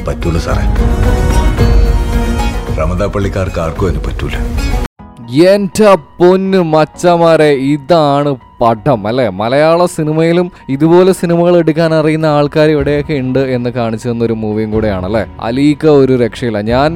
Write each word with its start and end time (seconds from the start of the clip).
കൊണ്ടൊന്നും 0.00 0.08
പറ്റൂല 0.08 0.38
സാറേ. 0.46 0.66
റമദാ 2.80 3.06
പള്ളിക്കാർക്ക് 3.14 3.60
ആർക്കും 3.64 3.88
അതിന് 3.88 4.02
പറ്റൂല. 4.08 4.36
എന്റെ 5.50 5.90
പൊന്ന് 6.18 6.60
മച്ചമാരെ 6.74 7.50
ഇതാണ് 7.72 8.30
പടം 8.60 9.00
അല്ലെ? 9.08 9.26
മലയാള 9.40 9.80
സിനിമയിലും 9.96 10.46
ഇതുപോലെ 10.74 11.12
സിനിമകൾ 11.20 11.52
എടുക്കാൻ 11.60 11.90
അറിയുന്ന 11.98 12.26
ആൾക്കാർ 12.38 12.68
ഇവിടെയൊക്കെ 12.74 13.14
ഉണ്ട് 13.24 13.38
എന്ന് 13.56 13.70
കാണിച്ചു 13.76 14.06
തന്ന 14.08 14.24
ഒരു 14.28 14.36
മൂവിയും 14.42 14.70
കൂടെയാണ് 14.74 15.06
അല്ലെ? 15.08 15.22
അലീക്ക 15.48 15.86
ഒരു 16.02 16.14
രക്ഷയില്ല. 16.24 16.60
ഞാൻ 16.72 16.90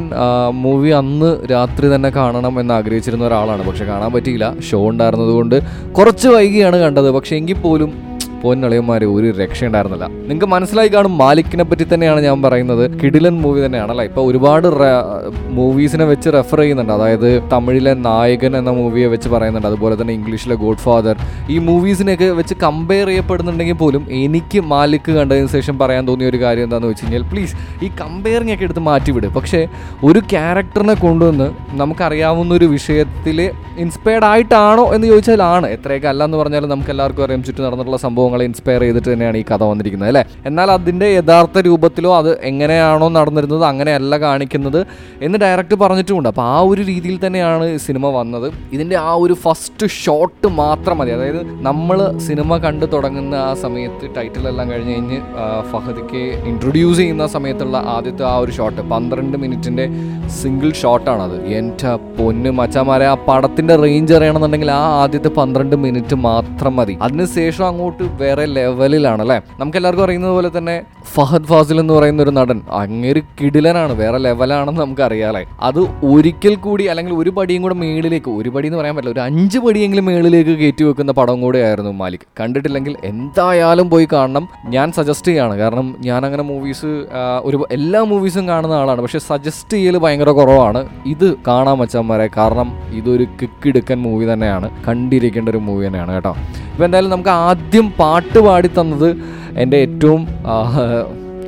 മൂവി 0.64 0.90
അന്ന് 1.00 1.30
രാത്രി 1.52 1.88
തന്നെ 1.94 2.10
കാണണം 2.18 2.60
എന്ന് 2.60 2.74
ആഗ്രഹിച്ചിരുന്ന 2.78 3.26
ഒരാളാണ്. 3.30 3.64
പക്ഷെ 3.68 3.86
കാണാൻ 3.92 4.12
പറ്റിയില്ല. 4.16 4.48
ഷോ 4.70 4.80
ഉണ്ടായിരുന്നതുകൊണ്ട് 4.90 5.56
കുറച്ച് 5.98 6.28
വൈകിയാണ് 6.36 6.80
കണ്ടത്. 6.84 7.10
പക്ഷെ 7.18 7.34
എങ്കിൽ 7.40 7.60
പോലും 7.66 7.92
പൊന്നളിയന്മാര് 8.44 9.06
ഒരു 9.16 9.28
രക്ഷ 9.40 9.60
ഉണ്ടായിരുന്നില്ല 9.68 10.06
നിങ്ങൾക്ക് 10.28 10.48
മനസ്സിലായി 10.54 10.90
കാണും 10.94 11.12
മാലിക്കിനെ 11.22 11.64
പറ്റി 11.70 11.84
തന്നെയാണ് 11.92 12.20
ഞാൻ 12.28 12.38
പറയുന്നത്. 12.46 12.84
കിടിലൻ 13.00 13.36
മൂവി 13.44 13.60
തന്നെയാണ് 13.66 13.90
അല്ലെ 13.94 14.04
ഇപ്പൊ 14.10 14.22
ഒരുപാട് 14.30 14.68
മൂവീസിനെ 15.58 16.04
വെച്ച് 16.12 16.28
റെഫർ 16.36 16.60
ചെയ്യുന്നുണ്ട്. 16.62 16.92
അതായത് 16.98 17.28
തമിഴിലെ 17.52 17.92
നായകൻ 18.08 18.52
എന്ന 18.60 18.70
മൂവിയെ 18.78 19.08
വെച്ച് 19.14 19.28
പറയുന്നുണ്ട്. 19.34 19.68
അതുപോലെ 19.70 19.94
തന്നെ 20.00 20.14
ഇംഗ്ലീഷിലെ 20.18 20.56
ഗോഡ് 20.64 20.82
ഫാദർ 20.86 21.16
ഈ 21.54 21.58
മൂവീസിനെയൊക്കെ 21.68 22.28
വെച്ച് 22.40 22.54
കമ്പയർ 22.64 23.08
ചെയ്യപ്പെടുന്നുണ്ടെങ്കിൽ 23.10 23.78
പോലും 23.82 24.02
എനിക്ക് 24.22 24.60
മാലിക് 24.72 25.10
കണ്ടതിന് 25.18 25.50
ശേഷം 25.56 25.74
പറയാൻ 25.82 26.02
തോന്നിയ 26.10 26.30
ഒരു 26.32 26.40
കാര്യം 26.44 26.66
എന്താണെന്ന് 26.68 26.90
വെച്ച് 26.92 27.04
കഴിഞ്ഞാൽ 27.04 27.26
പ്ലീസ് 27.32 27.54
ഈ 27.84 27.90
കമ്പയറിംഗ് 28.02 28.54
ഒക്കെ 28.56 28.66
എടുത്ത് 28.68 28.84
മാറ്റിവിട്. 28.90 29.28
പക്ഷേ 29.38 29.60
ഒരു 30.08 30.22
ക്യാരക്ടറിനെ 30.32 30.96
കൊണ്ടുവന്ന് 31.04 31.48
നമുക്കറിയാവുന്ന 31.82 32.52
ഒരു 32.58 32.68
വിഷയത്തിൽ 32.76 33.38
ഇൻസ്പയർഡ് 33.84 34.26
ആയിട്ടാണോ 34.30 34.84
എന്ന് 34.94 35.06
ചോദിച്ചാൽ 35.12 35.40
ആണ്. 35.52 35.66
എത്രയൊക്കെ 35.76 36.08
അല്ല 36.12 36.22
എന്ന് 36.28 36.38
പറഞ്ഞാലും 36.40 36.70
നമുക്ക് 36.74 36.92
എല്ലാവർക്കും 36.94 37.24
അറിയാം 37.26 37.40
ചുറ്റും 37.46 37.64
നടന്നിട്ടുള്ള 37.66 37.98
സംഭവങ്ങളെ 38.34 38.44
ഇൻസ്പയർ 38.50 38.80
ചെയ്തിട്ട് 38.84 39.08
തന്നെയാണ് 39.12 39.36
ഈ 39.42 39.44
കഥ 39.50 39.62
വന്നിരിക്കുന്നത് 39.70 40.08
അല്ലേ? 40.10 40.22
എന്നാൽ 40.48 40.68
അതിന്റെ 40.76 41.08
യഥാർത്ഥ 41.18 41.58
രൂപത്തിലോ 41.68 42.10
അത് 42.20 42.30
എങ്ങനെയാണോ 42.50 43.06
നടന്നിരുന്നത് 43.16 43.64
അങ്ങനെയല്ല 43.70 44.12
കാണിക്കുന്നത് 44.24 44.80
എന്ന് 45.26 45.36
ഡയറക്റ്റ് 45.44 45.76
പറഞ്ഞിട്ടുമുണ്ട്. 45.82 46.28
അപ്പോൾ 46.32 46.46
ആ 46.54 46.56
ഒരു 46.70 46.82
രീതിയിൽ 46.90 47.16
തന്നെയാണ് 47.24 47.66
സിനിമ 47.86 48.04
വന്നത്. 48.18 48.48
ഇതിന്റെ 48.76 48.96
ആ 49.08 49.12
ഒരു 49.24 49.34
ഫസ്റ്റ് 49.44 49.86
ഷോട്ട് 50.02 50.48
മാത്രം 50.62 50.98
മതി. 51.00 51.12
അതായത് 51.18 51.40
നമ്മൾ 51.68 51.98
സിനിമ 52.28 52.58
കണ്ടു 52.64 52.86
തുടങ്ങുന്ന 52.94 53.34
ആ 53.48 53.52
സമയത്ത് 53.64 54.04
ടൈറ്റിലെല്ലാം 54.16 54.66
കഴിഞ്ഞ് 54.72 54.94
കഴിഞ്ഞ് 54.94 55.18
ഫഹദിക്ക് 55.72 56.22
ഇൻട്രൊഡ്യൂസ് 56.50 57.00
ചെയ്യുന്ന 57.02 57.26
സമയത്തുള്ള 57.36 57.76
ആദ്യത്തെ 57.96 58.24
ആ 58.32 58.34
ഒരു 58.44 58.52
ഷോട്ട് 58.58 58.82
പന്ത്രണ്ട് 58.92 59.36
മിനിറ്റിന്റെ 59.44 59.86
സിംഗിൾ 60.28 60.72
ഷോട്ടാണത്. 60.72 61.46
എന്റെ 61.46 61.96
പൊന്ന് 61.96 62.50
മച്ചാമാരെ 62.50 63.06
ആ 63.06 63.14
പടത്തിന്റെ 63.14 63.76
റേഞ്ച് 63.76 64.14
അറിയണമെന്നുണ്ടെങ്കിൽ 64.14 64.70
ആ 64.70 65.02
ആദ്യത്തെ 65.02 65.28
പന്ത്രണ്ട് 65.28 65.76
മിനിറ്റ് 65.76 66.14
മാത്രം 66.14 66.76
മതി. 66.76 66.98
അതിനുശേഷം 67.02 67.66
അങ്ങോട്ട് 67.66 68.02
വേറെ 68.02 68.44
ലെവലിലാണ് 68.44 69.22
അല്ലേ? 69.22 69.42
നമുക്ക് 69.60 69.76
എല്ലാവർക്കും 69.76 70.04
അറിയുന്നത് 70.04 70.30
പോലെ 70.32 70.58
തന്നെ 70.58 70.82
ഫഹദ് 71.14 71.44
ഫാസിൽ 71.44 71.80
എന്ന് 71.80 71.94
പറയുന്ന 71.94 72.22
ഒരു 72.22 72.30
നടൻ 72.30 72.62
അങ്ങേര് 72.72 73.20
കിടിലനാണ് 73.40 73.92
വേറെ 73.92 74.18
ലെവലാണെന്ന് 74.18 74.80
നമുക്ക് 74.80 75.02
അറിയാലേ 75.02 75.44
അത് 75.60 75.80
ഒരിക്കൽ 76.04 76.54
കൂടി 76.54 76.84
അല്ലെങ്കിൽ 76.84 77.14
ഒരു 77.14 77.30
പടിയും 77.30 77.62
കൂടെ 77.62 77.74
മേളിലേക്ക് 77.74 78.30
ഒരു 78.30 78.48
പടി 78.48 78.66
എന്ന് 78.66 78.78
പറയാൻ 78.78 78.96
പറ്റില്ല 78.96 79.12
ഒരു 79.12 79.20
അഞ്ച് 79.20 79.58
പടിയെങ്കിലും 79.58 80.04
മേളിലേക്ക് 80.04 80.50
കയറ്റി 80.50 80.84
വെക്കുന്ന 80.84 81.12
പടം 81.12 81.40
കൂടെയായിരുന്നു 81.40 81.90
മാലിക്. 81.90 82.20
കണ്ടിട്ടില്ലെങ്കിൽ 82.40 82.96
എന്തായാലും 83.04 83.90
പോയി 83.90 84.08
കാണണം. 84.12 84.48
ഞാൻ 84.66 84.92
സജസ്റ്റ് 84.92 85.26
ചെയ്യാണ് 85.26 85.58
കാരണം 85.58 85.96
ഞാൻ 86.00 86.26
അങ്ങനെ 86.26 86.42
മൂവീസ് 86.42 87.04
ഒരു 87.42 87.66
എല്ലാ 87.70 88.02
മൂവീസും 88.02 88.48
കാണുന്ന 88.48 88.74
ആളാണ് 88.74 89.02
പക്ഷെ 89.02 89.18
സജസ്റ്റ് 89.18 89.76
ചെയ്യൽ 89.76 89.98
ഭയങ്കര 89.98 90.13
കുറവാണ്. 90.20 90.86
ഇത് 91.06 91.36
കാണാൻ 91.48 91.76
മച്ചന്മാരെ 91.78 92.30
കാരണം 92.36 92.68
ഇതൊരു 92.92 93.26
കിക്കിടുക്കൻ 93.42 93.98
മൂവി 94.02 94.32
തന്നെയാണ്. 94.32 94.70
കണ്ടിരിക്കേണ്ട 94.88 95.48
ഒരു 95.48 95.58
മൂവി 95.58 95.86
തന്നെയാണ് 95.86 96.14
കേട്ടോ. 96.14 96.36
ഇപ്പോൾ 96.72 96.84
എന്തായാലും 96.84 97.10
നമുക്ക് 97.10 97.30
ആദ്യം 97.30 97.92
പാട്ട് 97.98 98.38
പാടി 98.38 98.70
തന്നത് 98.78 99.16
എന്റെ 99.56 99.76
ഏറ്റവും 99.76 100.22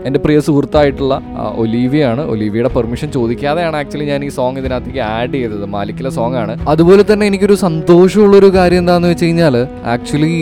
എന്റെ 0.06 0.18
പ്രിയ 0.24 0.38
സുഹൃത്തായിട്ടുള്ള 0.46 1.14
ഒലീവിയാണ്. 1.62 2.22
ഒലീവിയുടെ 2.32 2.70
പെർമിഷൻ 2.76 3.08
ചോദിക്കാതെയാണ് 3.16 3.76
ആക്ച്വലി 3.82 4.06
ഞാൻ 4.12 4.20
ഈ 4.26 4.30
സോങ് 4.36 4.58
ഇതിനകത്തേക്ക് 4.62 5.02
ആഡ് 5.14 5.34
ചെയ്തത്. 5.38 5.64
മാലിക്കിലെ 5.74 6.10
സോങ് 6.18 6.36
ആണ് 6.42 6.52
അതുപോലെ 6.72 7.04
തന്നെ 7.12 7.24
എനിക്കൊരു 7.30 7.56
സന്തോഷമുള്ളൊരു 7.66 8.50
കാര്യം 8.58 8.80
എന്താണെന്ന് 8.82 9.10
വെച്ച് 9.12 9.26
കഴിഞ്ഞാൽ 9.26 9.56
ആക്ച്വലി 9.94 10.32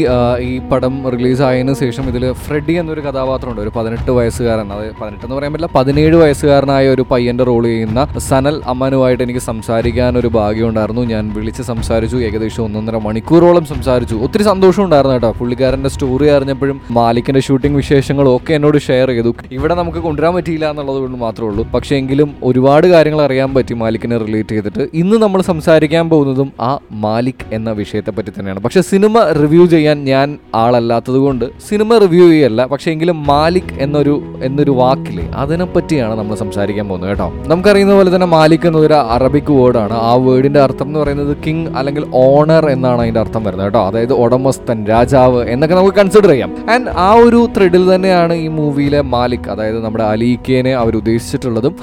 ഈ 0.49 0.53
പടം 0.73 0.95
റിലീസ് 1.15 1.43
ആയതിനു 1.49 1.75
ശേഷം 1.83 2.05
ഇതിൽ 2.13 2.25
ഫ്രെഡി 2.45 2.75
എന്നൊരു 2.83 3.03
കഥാപാത്രമുണ്ട്. 3.07 3.61
ഒരു 3.65 3.73
പതിനെട്ട് 3.77 4.11
വയസ്സുകാരൻ. 4.19 4.67
അത് 4.77 4.85
പതിനെട്ട് 5.01 5.25
എന്ന് 5.27 5.37
പറയാൻ 5.39 5.53
പറ്റില്ല 5.55 5.71
പതിനേഴ് 5.79 6.17
വയസ്സുകാരനായ 6.23 6.89
ഒരു 6.97 7.05
പയ്യന്റെ 7.13 7.45
റോൾ 7.51 7.63
ചെയ്യുന്ന 7.71 8.07
സനൽ 8.29 8.57
അമ്മനുമായിട്ട് 8.75 9.23
എനിക്ക് 9.27 9.43
സംസാരിക്കാൻ 9.51 10.19
ഒരു 10.23 10.31
ഭാഗ്യം 10.39 10.69
ഉണ്ടായിരുന്നു. 10.71 11.05
ഞാൻ 11.15 11.25
വിളിച്ച് 11.37 11.63
സംസാരിച്ചു 11.71 12.19
ഏകദേശം 12.29 12.63
ഒന്നൊന്നര 12.67 12.99
മണിക്കൂറോളം 13.09 13.65
സംസാരിച്ചു. 13.73 14.17
ഒത്തിരി 14.27 14.47
സന്തോഷം 14.51 14.85
ഉണ്ടായിരുന്നു 14.87 15.17
കേട്ടോ. 15.17 15.33
പുള്ളിക്കാരന്റെ 15.41 15.91
സ്റ്റോറി 15.95 16.29
അറിഞ്ഞപ്പോഴും 16.37 16.79
മാലിക്കിന്റെ 16.99 17.43
ഷൂട്ടിംഗ് 17.49 17.77
വിശേഷങ്ങളും 17.83 18.33
ഒക്കെ 18.37 18.53
എന്നോട് 18.59 18.79
ഷെയർ 18.89 19.09
ചെയ്തു. 19.15 19.33
ഇവിടെ 19.57 19.75
നമുക്ക് 19.75 19.99
കൊണ്ടുവരാൻ 19.99 20.35
പറ്റിയില്ല 20.35 20.71
എന്നുള്ളത് 20.71 20.97
കൊണ്ട് 20.97 21.19
മാത്രമേ 21.19 21.49
ഉള്ളൂ. 21.49 21.65
പക്ഷേ 21.75 21.97
എങ്കിലും 21.97 22.37
ഒരുപാട് 22.43 22.87
കാര്യങ്ങൾ 22.87 23.23
അറിയാൻ 23.23 23.55
പറ്റി 23.55 23.75
മാലിക്കിനെ 23.75 24.17
റിലേറ്റ് 24.19 24.49
ചെയ്തിട്ട്. 24.49 24.89
ഇന്ന് 24.95 25.17
നമ്മൾ 25.17 25.43
സംസാരിക്കാൻ 25.43 26.11
പോകുന്നതും 26.11 26.53
ആ 26.61 26.79
മാലിക് 26.93 27.45
എന്ന 27.53 27.71
വിഷയത്തെ 27.71 28.11
പറ്റി 28.11 28.31
തന്നെയാണ്. 28.31 28.61
പക്ഷെ 28.61 28.81
സിനിമ 28.81 29.21
റിവ്യൂ 29.21 29.67
ചെയ്യാൻ 29.67 30.05
ഞാൻ 30.05 30.39
ആളല്ലാത്തത് 30.55 31.17
കൊണ്ട് 31.17 31.45
സിനിമ 31.69 31.99
റിവ്യൂ 31.99 32.29
ചെയ്യല്ല. 32.29 32.67
പക്ഷേ 32.67 32.91
എങ്കിലും 32.91 33.27
മാലിക് 33.27 33.73
എന്നൊരു 33.79 34.15
എന്നൊരു 34.43 34.71
വാക്കില്ലേ 34.71 35.27
അതിനെപ്പറ്റിയാണ് 35.37 36.19
നമ്മൾ 36.19 36.35
സംസാരിക്കാൻ 36.35 36.89
പോകുന്നത് 36.89 37.11
കേട്ടോ. 37.11 37.33
നമുക്കറിയുന്ന 37.47 37.95
പോലെ 37.95 38.15
തന്നെ 38.17 38.27
മാലിക് 38.27 38.67
എന്നൊരു 38.67 38.95
അറബിക് 38.95 39.53
വേർഡാണ്. 39.53 39.93
ആ 39.93 40.15
വേർഡിന്റെ 40.15 40.61
അർത്ഥം 40.61 40.87
എന്ന് 40.87 41.01
പറയുന്നത് 41.01 41.37
കിങ് 41.47 41.67
അല്ലെങ്കിൽ 41.77 42.07
ഓണർ 42.15 42.71
എന്നാണ് 42.71 43.01
അതിന്റെ 43.01 43.21
അർത്ഥം 43.21 43.45
വരുന്നത് 43.45 43.67
കേട്ടോ. 43.67 43.87
അതായത് 43.87 44.13
ഉടമസ്ഥൻ 44.13 44.87
രാജാവ് 44.87 45.49
എന്നൊക്കെ 45.49 45.75
നമുക്ക് 45.75 45.97
കൺസിഡർ 45.97 46.29
ചെയ്യാം. 46.29 46.53
ആൻഡ് 46.75 46.89
ആ 46.89 47.13
ഒരു 47.15 47.49
ത്രെഡിൽ 47.57 47.95
തന്നെയാണ് 47.95 48.33
ഈ 48.33 48.49
മൂവിയിലെ 48.49 49.01
മാലിക് 49.01 49.34
അതായത് 49.51 49.79
നമ്മുടെ 49.85 50.05
അലീക്കേനെ 50.05 50.73
അവർ 50.75 50.97
ഉദ്ദേശിച്ചിട്ടുള്ളതും 50.97 51.75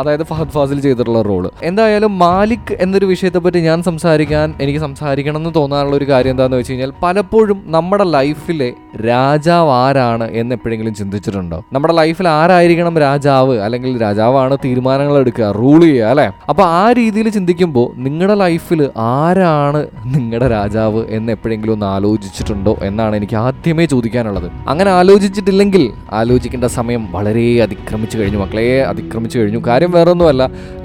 അതായത് 0.00 0.22
ഫഹദ് 0.22 0.54
ഫാസിൽ 0.56 0.80
ചെയ്തിട്ടുള്ള 0.80 1.22
റോൾ. 1.22 1.44
എന്തായാലും 1.62 2.12
മാലിക് 2.18 2.72
എന്നൊരു 2.80 3.06
വിഷയത്തെപ്പറ്റി 3.06 3.60
ഞാൻ 3.68 3.78
സംസാരിക്കാൻ 3.82 4.54
എനിക്ക് 4.60 4.80
സംസാരിക്കണം 4.80 5.36
എന്ന് 5.36 5.52
തോന്നാനുള്ള 5.56 5.96
ഒരു 5.96 6.08
കാര്യം 6.10 6.30
എന്താണെന്ന് 6.30 6.56
വെച്ച് 6.56 6.72
കഴിഞ്ഞാൽ 6.72 6.92
പലപ്പോഴും 7.02 7.58
നമ്മുടെ 7.76 8.04
ലൈഫിലെ 8.04 8.70
രാജാവ് 9.06 9.70
ആരാണ് 9.70 10.26
എന്ന് 10.40 10.52
എപ്പോഴെങ്കിലും 10.54 10.94
ചിന്തിച്ചിട്ടുണ്ടോ? 10.94 11.58
നമ്മുടെ 11.72 11.94
ലൈഫിൽ 11.94 12.28
ആരായിരിക്കണം 12.28 12.98
രാജാവ്? 12.98 13.54
അല്ലെങ്കിൽ 13.58 14.00
രാജാവാണ് 14.02 14.54
തീരുമാനങ്ങൾ 14.64 15.18
എടുക്കുക 15.18 15.50
റൂൾ 15.60 15.80
ചെയ്യുക 15.84 16.10
അല്ലേ? 16.12 16.26
അപ്പൊ 16.48 16.62
ആ 16.64 16.92
രീതിയിൽ 17.00 17.28
ചിന്തിക്കുമ്പോൾ 17.28 17.86
നിങ്ങളുടെ 18.06 18.34
ലൈഫിൽ 18.34 18.80
ആരാണ് 18.96 19.80
നിങ്ങളുടെ 20.14 20.48
രാജാവ് 20.48 21.00
എന്ന് 21.16 21.32
എപ്പോഴെങ്കിലും 21.32 21.72
ഒന്ന് 21.72 21.86
ആലോചിച്ചിട്ടുണ്ടോ 21.86 22.76
എന്നാണ് 22.82 23.16
എനിക്ക് 23.16 23.36
ആദ്യമേ 23.36 23.84
ചോദിക്കാനുള്ളത്. 23.84 24.48
അങ്ങനെ 24.68 24.90
ആലോചിച്ചിട്ടില്ലെങ്കിൽ 24.90 25.84
ആലോചിക്കേണ്ട 26.12 26.66
സമയം 26.84 27.04
വളരെ 27.12 27.44
അതിക്രമിച്ചു 27.62 28.16
കഴിഞ്ഞു. 28.18 28.38
മക്കളെ 28.38 28.64
അതിക്രമിച്ചു 28.82 29.36
കഴിഞ്ഞു. 29.38 29.60
കാര്യം 29.66 29.90
വേറൊന്നുമല്ല 29.90 30.42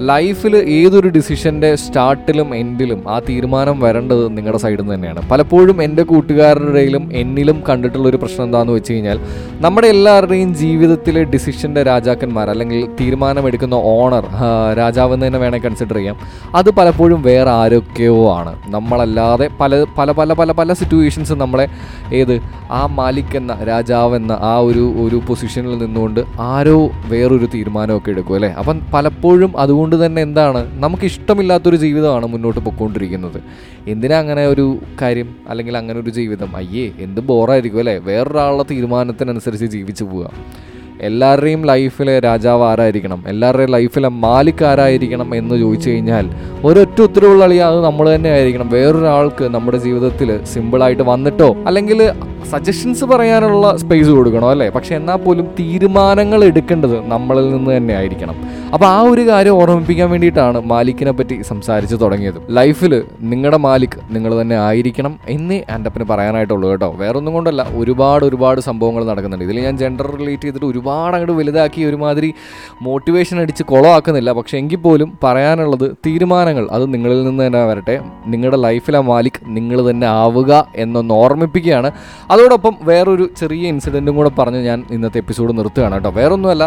ലൈഫിൽ 0.10 0.54
ഏതൊരു 0.56 1.10
ഡിസിഷന്റെ 1.16 1.70
സ്റ്റാർട്ടിലും 1.76 2.56
എൻഡിലും 2.56 3.00
ആ 3.10 3.16
തീരുമാനം 3.30 3.78
വരേണ്ടത് 3.80 4.24
നിങ്ങളുടെ 4.38 4.60
സൈഡിൽ 4.64 4.82
നിന്ന് 4.82 4.94
തന്നെയാണ്. 4.94 5.22
പലപ്പോഴും 5.30 5.78
എന്റെ 5.84 6.04
കൂട്ടുകാരുടെ 6.12 6.84
എന്നിലും 7.24 7.58
കണ്ടിട്ടുള്ള 7.70 8.08
ഒരു 8.08 8.18
പ്രശ്നം 8.18 8.46
എന്താണെന്ന് 8.46 8.74
വെച്ച് 8.74 8.94
കഴിഞ്ഞാൽ 8.94 9.20
നമ്മുടെ 9.66 9.88
എല്ലാവരുടെയും 9.88 10.56
ജീവിതത്തിലെ 10.56 11.24
ഡിസിഷന്റെ 11.34 11.84
രാജാക്കന്മാർ 11.84 12.50
അല്ലെങ്കിൽ 12.50 12.82
തീരുമാനമെടുക്കുന്ന 13.02 13.76
ഓണർ 13.94 14.26
രാജാവ് 14.78 15.14
എന്ന് 15.14 15.26
തന്നെ 15.26 15.40
വേണേൽ 15.40 15.62
കൺസിഡർ 15.62 15.96
ചെയ്യാം. 15.96 16.18
അത് 16.56 16.70
പലപ്പോഴും 16.80 17.20
വേറെ 17.22 17.50
ആരൊക്കെയോ 17.50 18.18
ആണ്. 18.38 18.54
നമ്മളല്ലാതെ 18.68 19.50
പല 19.62 19.84
പല 19.98 20.12
പല 20.22 20.34
പല 20.34 20.52
പല 20.52 20.74
സിറ്റുവേഷൻസ് 20.74 21.34
നമ്മളെ 21.44 21.68
ഏത് 22.14 22.36
ആ 22.72 22.82
മാലിക് 23.00 23.38
എന്ന 23.42 23.54
രാജാവ് 23.68 24.16
എന്ന 24.16 24.34
ആ 24.52 24.56
ഒരു 24.70 24.86
ഒരു 25.06 25.18
പൊസിഷനിൽ 25.28 25.78
നിന്നുകൊണ്ട് 25.90 26.22
ആരോ 26.40 26.78
വേറൊരു 27.06 27.48
തീരുമാനമൊക്കെ 27.54 28.10
എടുക്കും 28.10 28.36
അല്ലേ? 28.36 28.50
അപ്പം 28.50 28.82
പലപ്പോഴും 28.94 29.58
അതുകൊണ്ട് 29.58 29.96
തന്നെ 30.06 30.22
എന്താണ് 30.22 30.62
നമുക്ക് 30.82 31.04
ഇഷ്ടമില്ലാത്തൊരു 31.04 31.76
ജീവിതമാണ് 31.76 32.26
മുന്നോട്ട് 32.26 32.60
പൊയ്ക്കൊണ്ടിരിക്കുന്നത്. 32.60 33.40
എന്തിനാ 33.88 34.20
അങ്ങനെ 34.20 34.48
ഒരു 34.48 34.66
കാര്യം? 35.02 35.30
അല്ലെങ്കിൽ 35.50 35.78
അങ്ങനെ 35.78 36.00
ഒരു 36.00 36.10
ജീവിതം? 36.10 36.56
അയ്യേ 36.56 36.92
എന്ത് 37.00 37.22
ബോറായിരിക്കും 37.22 37.80
അല്ലേ? 37.80 37.98
വേറൊരാളുടെ 37.98 38.66
തീരുമാനത്തിനനുസരിച്ച് 38.72 39.66
ജീവിച്ചു 39.66 40.04
പോവുക. 40.04 40.32
എല്ലാവരുടെയും 41.02 41.62
ലൈഫിലെ 41.66 42.20
രാജാവ് 42.20 42.64
ആരായിരിക്കണം? 42.64 43.24
എല്ലാവരുടെയും 43.28 43.70
ലൈഫിലെ 43.70 44.10
മാലിക് 44.10 44.64
ആരായിരിക്കണം 44.66 45.36
എന്ന് 45.36 45.56
ചോദിച്ചു 45.58 45.90
കഴിഞ്ഞാൽ 45.90 46.26
ഒരൊറ്റ 46.64 47.02
ഉത്തരവുള്ള 47.02 47.44
അളി 47.44 47.56
അത് 47.56 47.80
നമ്മൾ 47.86 48.16
തന്നെ 48.16 48.30
ആയിരിക്കണം. 48.30 48.70
വേറൊരാൾക്ക് 48.70 49.44
നമ്മുടെ 49.44 49.78
ജീവിതത്തിൽ 49.78 50.46
സിമ്പിളായിട്ട് 50.46 51.04
വന്നിട്ടോ 51.04 51.50
അല്ലെങ്കിൽ 51.68 52.00
സജഷൻസ് 52.52 53.06
പറയാനുള്ള 53.06 53.78
സ്പേസ് 53.78 54.10
കൊടുക്കണം 54.10 54.50
അല്ലേ? 54.50 54.70
പക്ഷെ 54.70 54.96
എന്നാൽ 54.96 55.16
പോലും 55.16 55.46
തീരുമാനങ്ങൾ 55.60 56.44
എടുക്കേണ്ടത് 56.44 57.08
നമ്മളിൽ 57.08 57.52
നിന്ന് 57.54 57.78
തന്നെ 57.78 57.94
ആയിരിക്കണം. 57.94 58.36
അപ്പോൾ 58.74 58.86
ആ 58.86 59.02
ഒരു 59.02 59.28
കാര്യം 59.28 59.52
ഓർമ്മിപ്പിക്കാൻ 59.52 60.10
വേണ്ടിയിട്ടാണ് 60.10 60.60
മാലിക്കിനെ 60.60 61.12
പറ്റി 61.12 61.42
സംസാരിച്ച് 61.42 61.96
തുടങ്ങിയത്. 61.96 62.40
ലൈഫിൽ 62.50 63.04
നിങ്ങളുടെ 63.20 63.58
മാലിക് 63.58 63.98
നിങ്ങൾ 64.12 64.42
തന്നെ 64.42 64.56
ആയിരിക്കണം 64.56 65.20
എന്നേ 65.28 65.64
എന്റെ 65.76 65.88
അപ്പന് 65.88 66.04
പറയാനായിട്ടുള്ളൂ 66.04 66.70
കേട്ടോ. 66.70 66.90
വേറൊന്നും 66.98 67.34
കൊണ്ടല്ല 67.34 67.66
ഒരുപാട് 67.76 68.26
ഒരുപാട് 68.26 68.62
സംഭവങ്ങൾ 68.62 69.06
നടക്കുന്നുണ്ട്. 69.06 69.46
ഇതിൽ 69.46 69.60
ഞാൻ 69.60 69.78
ജെൻഡർ 69.78 70.18
റിലേറ്റ് 70.20 70.42
ചെയ്തിട്ട് 70.42 70.66
ഒരുപാട് 70.66 71.16
അങ്ങോട്ട് 71.16 71.36
വലുതാക്കി 71.42 71.84
ഒരുമാതിരി 71.84 72.34
മോട്ടിവേഷൻ 72.82 73.42
അടിച്ച് 73.42 73.64
കുളമാക്കുന്നില്ല 73.64 74.32
പക്ഷെ 74.32 74.58
എങ്കിൽ 74.58 74.76
പോലും 74.76 75.18
പറയാനുള്ളത് 75.24 75.92
തീരുമാനങ്ങൾ 76.06 76.68
അത് 76.72 76.94
നിങ്ങളിൽ 76.94 77.24
നിന്ന് 77.24 77.48
തന്നെ 77.48 77.66
വരട്ടെ. 77.66 78.02
നിങ്ങളുടെ 78.28 78.58
ലൈഫിലെ 78.58 79.00
മാലിക് 79.00 79.40
നിങ്ങൾ 79.48 79.90
തന്നെ 79.90 80.08
ആവുക 80.08 80.68
എന്നൊന്ന് 80.76 81.14
ഓർമ്മിപ്പിക്കുകയാണ് 81.14 81.92
അതോടൊപ്പം 82.34 82.74
വേറൊരു 82.82 83.30
ചെറിയ 83.40 83.68
ഇൻസിഡന്റും 83.74 84.16
കൂടെ 84.16 84.32
പറഞ്ഞ് 84.40 84.60
ഞാൻ 84.66 84.84
ഇന്നത്തെ 84.92 85.18
എപ്പിസോഡ് 85.18 85.58
നിർത്തുകയാണ് 85.58 85.96
കേട്ടോ. 85.96 86.10
വേറൊന്നുമല്ല 86.10 86.66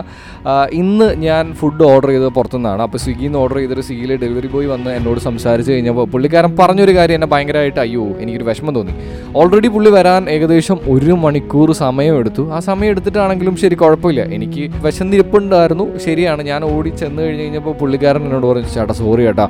ഇന്ന് 0.72 1.08
ഞാൻ 1.26 1.54
ഫുഡ് 1.54 1.84
ഓർഡർ 1.84 2.08
ചെയ്തത് 2.08 2.28
പുറത്തുനിന്നാണ്. 2.28 2.82
അപ്പോൾ 2.82 2.98
സ്വിഗ്ഗിയിൽ 2.98 3.28
നിന്ന് 3.28 3.38
ഓർഡർ 3.38 3.56
ചെയ്തൊരു 3.56 3.80
സ്വിഗ്ഗിയിലെ 3.80 4.16
ഡെലിവറി 4.22 4.46
ബോയ് 4.54 4.66
വന്ന് 4.66 4.90
എന്നോട് 4.90 5.20
സംസാരിച്ച് 5.20 5.72
കഴിഞ്ഞപ്പോൾ 5.72 6.06
പുള്ളിക്കാരൻ 6.14 6.56
പറഞ്ഞൊരു 6.60 6.96
കാര്യം 6.96 7.14
എന്നെ 7.14 7.26
ഭയങ്കരമായിട്ട് 7.26 7.80
അയ്യോ 7.80 8.06
എനിക്കൊരു 8.22 8.44
വിഷമം 8.44 8.74
തോന്നി. 8.74 8.94
ഓൾറെഡി 9.36 9.68
പുള്ളി 9.68 9.90
വരാൻ 9.90 10.22
ഏകദേശം 10.30 10.78
ഒരു 10.94 11.12
മണിക്കൂർ 11.24 11.72
സമയം 11.72 12.16
എടുത്തു. 12.18 12.50
ആ 12.56 12.58
സമയം 12.68 12.90
എടുത്തിട്ടാണെങ്കിലും 12.90 13.56
ശരി 13.56 13.74
കുഴപ്പമില്ല. 13.74 14.22
എനിക്ക് 14.36 14.70
വിശന്നിരിപ്പുണ്ടായിരുന്നു. 14.86 15.86
ശരിയാണ് 16.06 16.42
ഞാൻ 16.42 16.64
ഓടി 16.64 16.88
ചെന്ന് 16.88 17.22
കഴിഞ്ഞ് 17.22 17.42
കഴിഞ്ഞപ്പോൾ 17.42 17.74
പുള്ളിക്കാരൻ 17.80 18.22
എന്നോട് 18.24 18.46
പറഞ്ഞു 18.46 18.68
ചേട്ടാ 18.74 18.92
സോറി 18.92 19.22
ചേട്ടാ. 19.22 19.46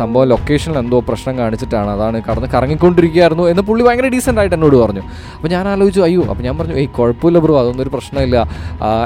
സംഭവം 0.00 0.28
ലൊക്കേഷനിൽ 0.28 0.78
എന്തോ 0.78 1.00
പ്രശ്നം 1.08 1.34
കാണിച്ചിട്ടാണ്. 1.38 1.90
അതാണ് 1.90 2.22
കടന്ന് 2.28 2.48
കറങ്ങിക്കൊണ്ടിരിക്കുകയായിരുന്നു. 2.54 3.46
എന്ന് 3.52 3.62
പുള്ളി 3.70 3.84
ഭയങ്കര 3.88 4.08
ഡീസന്റ് 4.16 4.40
ആയിട്ട് 4.40 4.56
എന്നോട് 4.58 4.76
പറഞ്ഞു. 4.76 5.04
അപ്പോൾ 5.36 5.50
ഞാൻ 5.54 5.64
ആലോചിച്ചു 5.72 6.02
അയ്യോ 6.08 6.22
അപ്പോൾ 6.30 6.44
ഞാൻ 6.48 6.54
പറഞ്ഞു 6.58 6.76
ഏയ് 6.82 6.90
കുഴപ്പമില്ല 6.98 7.38
ബ്രോ 7.44 7.54
അതൊന്നും 7.62 7.84
ഒരു 7.86 7.92
പ്രശ്നമില്ല 7.96 8.36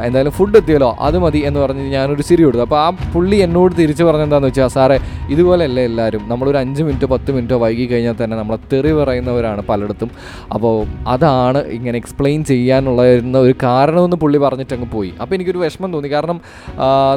എന്തായാലും 0.06 0.34
ഫുഡ് 0.38 0.56
എത്തിയല്ലോ 0.60 0.90
അത് 1.06 1.18
മതി 1.24 1.40
എന്ന് 1.48 1.60
പറഞ്ഞ് 1.64 1.84
ഞാനൊരു 1.96 2.24
സിരി 2.28 2.42
കൊടുത്തു. 2.46 2.64
അപ്പോൾ 2.68 2.80
ആ 2.84 2.88
പുള്ളി 3.14 3.38
എന്നോട് 3.46 3.74
തിരിച്ച് 3.80 4.04
പറഞ്ഞെന്താണെന്ന് 4.08 4.50
വെച്ചാൽ 4.52 4.70
സാറേ 4.76 4.98
ഇതുപോലെയല്ല 5.34 5.80
എല്ലാവരും? 5.90 6.22
നമ്മളൊരു 6.32 6.58
അഞ്ച് 6.62 6.82
മിനിറ്റോ 6.88 7.08
പത്ത് 7.14 7.30
മിനിറ്റോ 7.36 7.58
വൈകി 7.64 7.86
കഴിഞ്ഞാൽ 7.92 8.16
തന്നെ 8.22 8.36
നമ്മളെ 8.40 8.58
തെറി 8.72 8.92
പറയുന്നവരാണ് 9.00 9.62
പലയിടത്തും. 9.70 10.10
അപ്പോൾ 10.54 10.74
അതാണ് 11.14 11.60
ഇങ്ങനെ 11.76 11.96
എക്സ്പ്ലെയിൻ 12.02 12.40
ചെയ്യാനുള്ള 12.52 13.02
ഒരു 13.46 13.54
കാരണമെന്ന് 13.62 14.18
പുള്ളി 14.22 14.38
പറഞ്ഞിട്ടങ്ങ് 14.44 14.88
പോയി. 14.96 15.10
അപ്പോൾ 15.22 15.34
എനിക്കൊരു 15.36 15.60
വിഷമം 15.64 15.90
തോന്നി. 15.94 16.10
കാരണം 16.16 16.40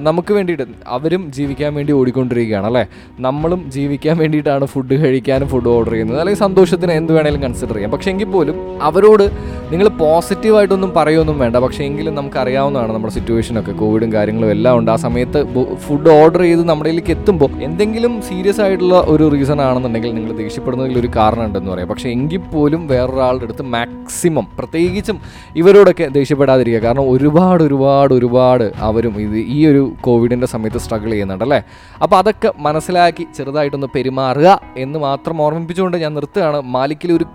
നമുക്ക് 0.07 0.31
വേണ്ടിയിട്ട് 0.37 0.65
അവരും 0.97 1.23
ജീവിക്കാൻ 1.37 1.71
വേണ്ടി 1.77 1.91
ഓടിക്കൊണ്ടിരിക്കുകയാണ് 1.99 2.67
അല്ലേ? 2.71 2.83
നമ്മളും 3.27 3.61
ജീവിക്കാൻ 3.75 4.15
വേണ്ടിയിട്ടാണ് 4.23 4.65
ഫുഡ് 4.73 4.95
കഴിക്കാനും 5.03 5.47
ഫുഡ് 5.53 5.69
ഓർഡർ 5.75 5.93
ചെയ്യുന്നത്. 5.95 6.19
അല്ലെങ്കിൽ 6.21 6.41
സന്തോഷത്തിന് 6.45 6.93
എന്ത് 7.01 7.11
വേണേലും 7.17 7.41
കൺസിഡർ 7.45 7.75
ചെയ്യാം. 7.77 7.91
പക്ഷേ 7.95 8.09
എങ്കിൽ 8.13 8.29
പോലും 8.35 8.57
അവരോട് 8.97 9.25
നിങ്ങൾ 9.71 9.87
പോസിറ്റീവായിട്ടൊന്നും 10.01 10.91
പറയുമൊന്നും 10.95 11.39
വേണ്ട. 11.39 11.55
പക്ഷേ 11.55 11.81
എങ്കിലും 11.83 12.15
നമുക്കറിയാവുന്നതാണ് 12.15 12.91
നമ്മുടെ 12.93 13.13
സിറ്റുവേഷനൊക്കെ. 13.13 13.71
കോവിഡും 13.71 14.09
കാര്യങ്ങളും 14.13 14.49
എല്ലാം 14.51 14.77
ഉണ്ട്. 14.77 14.91
ആ 14.91 14.95
സമയത്ത് 15.05 15.39
ഫുഡ് 15.75 16.09
ഓർഡർ 16.09 16.41
ചെയ്ത് 16.41 16.63
നമ്മുടെ 16.69 16.89
കയ്യിലേക്ക് 16.89 17.13
എത്തുമ്പോൾ 17.19 17.51
എന്തെങ്കിലും 17.63 18.13
സീരിയസ് 18.21 18.61
ആയിട്ടുള്ള 18.61 18.97
ഒരു 19.07 19.25
റീസൺ 19.33 19.61
ആണെന്നുണ്ടെങ്കിൽ 19.61 20.13
നിങ്ങൾ 20.15 20.31
ദേഷ്യപ്പെടുന്നതിൽ 20.37 20.99
ഒരു 20.99 21.09
കാരണം 21.15 21.45
ഉണ്ടെന്ന് 21.45 21.71
പറയാം. 21.71 21.87
പക്ഷേ 21.87 22.09
എങ്കിൽ 22.09 22.37
പോലും 22.37 22.87
വേറൊരാളുടെ 22.87 23.43
അടുത്ത് 23.43 23.65
മാക്സിമം 23.75 24.47
പ്രത്യേകിച്ചും 24.59 25.19
ഇവരോടൊക്കെ 25.55 26.07
ദേഷ്യപ്പെടാതിരിക്കുക. 26.19 26.83
കാരണം 26.83 27.11
ഒരുപാട് 27.11 27.63
ഒരുപാട് 27.63 28.13
ഒരുപാട് 28.13 28.65
അവരും 28.89 29.21
ഇത് 29.25 29.37
ഈ 29.57 29.67
ഒരു 29.67 29.83
കോവിഡിന്റെ 30.01 30.47
സമയത്ത് 30.47 30.77
സ്ട്രഗിൾ 30.77 31.11
ചെയ്യുന്നുണ്ട് 31.11 31.43
അല്ലേ? 31.43 31.61
അപ്പോൾ 32.03 32.17
അതൊക്കെ 32.17 32.51
മനസ്സിലാക്കി 32.57 33.27
ചെറുതായിട്ടൊന്ന് 33.37 33.87
പെരുമാറുക 33.95 34.61
എന്ന് 34.77 34.99
മാത്രം 34.99 35.41
ഓർമ്മിപ്പിച്ചുകൊണ്ട് 35.41 35.97
ഞാൻ 35.97 36.13
നിർത്തുകയാണ്. 36.13 36.61
മാലിക്കിൽ 36.77 37.11
ഒരു 37.11 37.25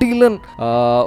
കിഡിലൻ 0.00 0.34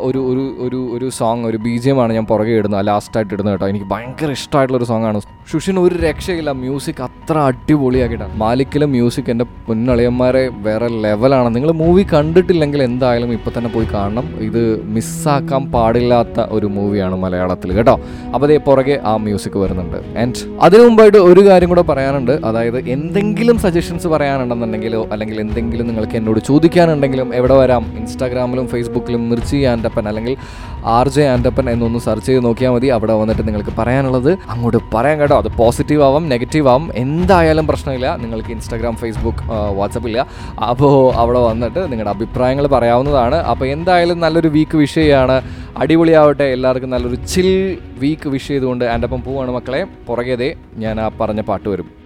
ഒരു 0.07 0.19
ഒരു 0.31 0.43
ഒരു 0.65 0.79
ഒരു 0.95 1.07
സോങ് 1.19 1.45
ഒരു 1.49 1.57
ബി 1.65 1.75
ജി 1.83 1.89
എം 1.93 1.99
ആണ് 2.03 2.11
ഞാൻ 2.17 2.25
പുറകെ 2.31 2.53
ഇടുന്നത് 2.61 2.83
ലാസ്റ്റായിട്ട് 2.89 3.33
ഇടുന്നത് 3.35 3.53
കേട്ടോ. 3.55 3.67
എനിക്ക് 3.73 3.87
ഭയങ്കര 3.93 4.29
ഇഷ്ടമായിട്ടുള്ള 4.39 4.79
ഒരു 4.81 4.87
സോങ് 4.91 5.05
ആണ്. 5.09 5.19
ഷുഷിന് 5.51 5.79
ഒരു 5.85 5.95
രക്ഷയില്ല 6.07 6.51
മ്യൂസിക് 6.63 7.01
അത്ര 7.07 7.37
അടിപൊളിയാക്കിയിട്ടാണ് 7.49 8.35
മാലിക്കിലെ 8.41 8.87
മ്യൂസിക് 8.95 9.29
എന്റെ 9.33 9.45
പൊന്നളിയന്മാരെ 9.67 10.43
വേറെ 10.67 10.87
ലെവലാണ് 11.05 11.49
നിങ്ങൾ 11.55 11.71
മൂവി 11.81 12.03
കണ്ടിട്ടില്ലെങ്കിൽ 12.13 12.81
എന്തായാലും 12.87 13.31
ഇപ്പം 13.37 13.53
തന്നെ 13.57 13.69
പോയി 13.75 13.87
കാണണം. 13.93 14.27
ഇത് 14.47 14.61
മിസ്സാക്കാൻ 14.95 15.63
പാടില്ലാത്ത 15.75 16.45
ഒരു 16.57 16.67
മൂവിയാണ് 16.75 17.15
മലയാളത്തിൽ 17.23 17.71
കേട്ടോ. 17.77 17.95
അപ്പോൾ 18.33 18.47
അതേ 18.49 18.59
പുറകെ 18.67 18.97
ആ 19.11 19.15
മ്യൂസിക് 19.25 19.57
വരുന്നുണ്ട്. 19.63 19.97
ആൻഡ് 20.23 20.45
അതിനു 20.67 20.83
മുമ്പായിട്ട് 20.87 21.19
ഒരു 21.31 21.41
കാര്യം 21.49 21.69
കൂടെ 21.73 21.85
പറയാനുണ്ട്. 21.91 22.33
അതായത് 22.51 22.79
എന്തെങ്കിലും 22.95 23.59
സജഷൻസ് 23.65 24.07
പറയാനുണ്ടെന്നുണ്ടെങ്കിലോ 24.15 25.01
അല്ലെങ്കിൽ 25.11 25.39
എന്തെങ്കിലും 25.45 25.87
നിങ്ങൾക്ക് 25.91 26.17
എന്നോട് 26.21 26.39
ചോദിക്കാനുണ്ടെങ്കിലും 26.51 27.29
എവിടെ 27.41 27.57
വരാം? 27.63 27.85
ഇൻസ്റ്റാഗ്രാമിലും 28.01 28.67
ഫേസ്ബുക്കിലും 28.71 28.79
മിർച്ചി 29.29 29.57
ആൻഡപ്പൻ 29.57 30.07
അല്ലെങ്കിൽ 30.07 30.37
ആർ 30.85 31.09
ജെ 31.09 31.23
ആൻഡപ്പൻ 31.23 31.69
എന്നൊന്ന് 31.69 31.99
സെർച്ച് 31.99 32.27
ചെയ്ത് 32.27 32.45
നോക്കിയാൽ 32.45 32.71
മതി. 32.71 32.87
അവിടെ 32.87 33.13
വന്നിട്ട് 33.13 33.47
നിങ്ങൾക്ക് 33.47 33.69
പറയാനുള്ളത്. 33.77 34.37
അങ്ങോട്ട് 34.49 34.77
പറയാം 34.93 35.19
കേട്ടോ. 35.19 35.37
അത് 35.37 35.47
പോസിറ്റീവ് 35.47 36.03
ആവാം 36.03 36.29
നെഗറ്റീവ് 36.29 36.67
ആവാം. 36.67 36.91
എന്തായാലും 36.95 37.67
പ്രശ്നമില്ല. 37.67 38.15
നിങ്ങൾക്ക് 38.15 38.49
ഇൻസ്റ്റാഗ്രാം 38.49 38.95
ഫേസ്ബുക്ക് 38.95 39.43
വാട്സപ്പ് 39.75 40.09
ഇല്ല. 40.09 40.27
അപ്പോൾ 40.69 41.13
അവിടെ 41.13 41.39
വന്നിട്ട് 41.39 41.91
നിങ്ങളുടെ 41.91 42.09
അഭിപ്രായങ്ങൾ 42.09 42.67
പറയാവുന്നതാണ്. 42.67 43.35
അപ്പോൾ 43.35 43.65
എന്തായാലും 43.65 44.19
നല്ലൊരു 44.19 44.47
വീക്ക് 44.47 44.77
വിഷയമാണ് 44.77 45.41
അടിപൊളിയാവട്ടെ. 45.77 46.43
എല്ലാവർക്കും 46.43 46.89
നല്ലൊരു 46.89 47.15
ചിൽ 47.15 47.77
വീക്ക് 47.97 48.29
വിഷ് 48.29 48.47
ചെയ്തുകൊണ്ട് 48.47 48.85
ആൻഡപ്പം 48.85 49.23
പോവാണ് 49.23 49.51
മക്കളെ. 49.51 49.85
പുറകേതേ 50.07 50.55
ഞാൻ 50.75 51.01
ആ 51.01 51.09
പറഞ്ഞ 51.21 51.41
പാട്ട് 51.41 51.69
വരും. 51.69 52.00